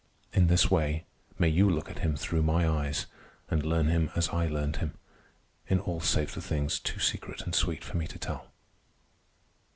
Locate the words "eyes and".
2.67-3.63